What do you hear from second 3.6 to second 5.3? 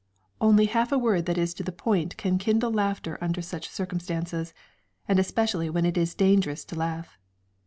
circumstances, and